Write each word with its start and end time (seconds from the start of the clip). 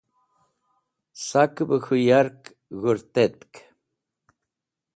Sakẽ 1.25 1.65
bẽ 1.69 1.79
k̃hũ 1.83 1.97
yark 2.07 2.41
g̃hũrtetk. 2.79 3.53